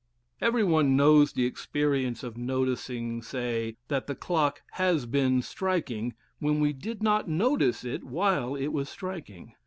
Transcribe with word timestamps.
Everyone 0.41 0.95
knows 0.95 1.33
the 1.33 1.45
experience 1.45 2.23
of 2.23 2.35
noticing 2.35 3.21
(say) 3.21 3.75
that 3.87 4.07
the 4.07 4.15
clock 4.15 4.63
HAS 4.71 5.05
BEEN 5.05 5.43
striking, 5.43 6.15
when 6.39 6.59
we 6.59 6.73
did 6.73 7.03
not 7.03 7.29
notice 7.29 7.83
it 7.85 8.03
while 8.03 8.55
it 8.55 8.69
was 8.69 8.89
striking. 8.89 9.53